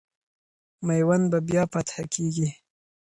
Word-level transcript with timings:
میوند 0.87 1.23
به 1.31 1.39
بیا 1.47 1.63
فتح 1.73 1.97
کېږي. 2.13 2.49